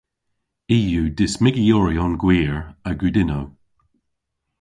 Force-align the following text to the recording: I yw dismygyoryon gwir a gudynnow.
I 0.75 0.77
yw 0.97 1.05
dismygyoryon 1.17 2.13
gwir 2.21 2.53
a 2.89 2.91
gudynnow. 2.99 3.45